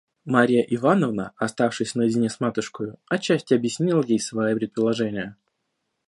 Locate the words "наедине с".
1.93-2.39